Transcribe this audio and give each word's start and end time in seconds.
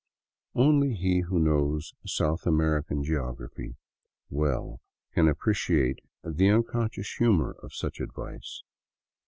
Only 0.55 0.95
he 0.95 1.19
who 1.29 1.37
knows 1.37 1.93
South 2.07 2.47
American 2.47 3.03
geography 3.03 3.75
well 4.31 4.81
can 5.13 5.27
appreciate 5.27 5.99
the 6.23 6.45
uncon 6.47 6.89
scious 6.89 7.17
humor 7.19 7.51
of 7.61 7.71
such 7.75 7.99
advice. 7.99 8.63